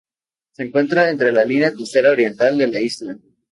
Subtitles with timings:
[0.53, 3.19] Se encuentra sobre la línea costera oriental de la isla.